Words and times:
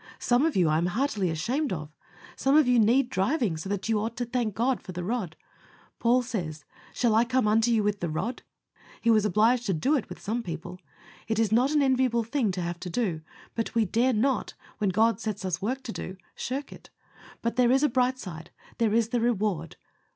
Some 0.17 0.47
of 0.47 0.55
you 0.55 0.67
I 0.67 0.79
am 0.79 0.87
heartily 0.87 1.29
ashamed 1.29 1.71
of. 1.71 1.91
Some 2.35 2.57
of 2.57 2.67
you 2.67 2.79
need 2.79 3.07
driving 3.07 3.55
so 3.55 3.69
that 3.69 3.87
you 3.87 3.99
ought 3.99 4.17
to 4.17 4.25
thank 4.25 4.55
God 4.55 4.81
for 4.81 4.93
the 4.93 5.03
rod. 5.03 5.35
Paul 5.99 6.23
says, 6.23 6.65
"Shall 6.91 7.13
I 7.13 7.23
come 7.23 7.47
unto 7.47 7.69
you 7.69 7.83
with 7.83 7.99
the 7.99 8.09
rod?" 8.09 8.41
He 8.99 9.11
was 9.11 9.25
obliged 9.25 9.67
to 9.67 9.75
do 9.75 9.95
it 9.95 10.09
with 10.09 10.19
some 10.19 10.41
people. 10.41 10.79
It 11.27 11.37
is 11.37 11.51
not 11.51 11.69
an 11.73 11.83
enviable 11.83 12.23
thing 12.23 12.49
to 12.53 12.61
have 12.61 12.79
to 12.79 12.89
do; 12.89 13.21
but 13.53 13.75
we 13.75 13.85
dare 13.85 14.11
not, 14.13 14.55
when 14.79 14.89
God 14.89 15.19
sets 15.19 15.45
us 15.45 15.61
work 15.61 15.83
to 15.83 15.91
do, 15.91 16.17
shirk 16.33 16.73
it; 16.73 16.89
but 17.43 17.55
there 17.55 17.71
is 17.71 17.83
a 17.83 17.87
bright 17.87 18.17
side 18.17 18.49
there 18.79 18.95
is 18.95 19.09
the 19.09 19.21
reward. 19.21 19.75